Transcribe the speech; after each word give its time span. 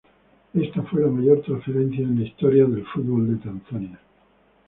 Esta 0.55 0.81
fue 0.81 1.01
la 1.01 1.09
mayor 1.09 1.43
transferencia 1.43 1.99
en 2.03 2.17
la 2.17 2.25
historia 2.25 2.65
del 2.65 2.83
fútbol 2.87 3.37
de 3.37 3.43
Tanzania. 3.43 3.99